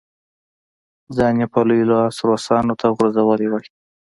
[1.15, 3.65] ځان یې په لوی لاس روسانو ته غورځولی وای.